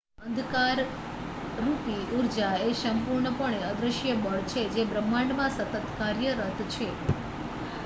[0.21, 6.87] અંધકારરૂપી ઊર્જા એ સંપૂર્ણપણે અદૃશ્ય બળ છે જે બ્રહ્માંડમાં સતત કાર્યરત છે